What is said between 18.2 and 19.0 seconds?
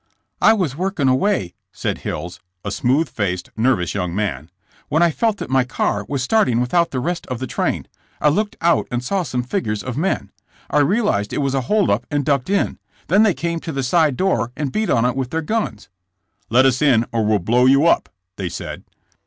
they said."